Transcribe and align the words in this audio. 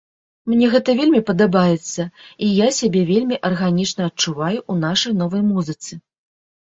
Мне 0.51 0.67
гэта 0.75 0.93
вельмі 0.99 1.19
падабаецца, 1.29 2.05
і 2.45 2.49
я 2.51 2.67
сябе 2.77 3.03
вельмі 3.09 3.37
арганічна 3.49 4.07
адчуваю 4.11 4.57
ў 4.71 4.83
нашай 4.87 5.13
новай 5.21 5.43
музыцы. 5.51 5.93